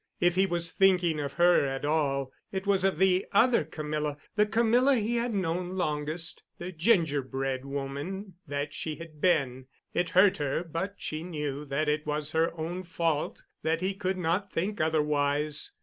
If 0.19 0.33
he 0.33 0.47
was 0.47 0.71
thinking 0.71 1.19
of 1.19 1.33
her 1.33 1.63
at 1.63 1.85
all, 1.85 2.31
it 2.51 2.65
was 2.65 2.83
of 2.83 2.97
the 2.97 3.27
other 3.33 3.63
Camilla—the 3.63 4.47
Camilla 4.47 4.95
he 4.95 5.17
had 5.17 5.31
known 5.31 5.75
longest—the 5.75 6.71
gingerbread 6.71 7.65
woman 7.65 8.33
that 8.47 8.73
she 8.73 8.95
had 8.95 9.21
been. 9.21 9.67
It 9.93 10.09
hurt 10.17 10.37
her, 10.37 10.63
but 10.63 10.95
she 10.97 11.21
knew 11.21 11.65
that 11.65 11.87
it 11.87 12.07
was 12.07 12.31
her 12.31 12.51
own 12.59 12.81
fault 12.81 13.43
that 13.61 13.81
he 13.81 13.93
could 13.93 14.17
not 14.17 14.51
think 14.51 14.81
otherwise. 14.81 15.71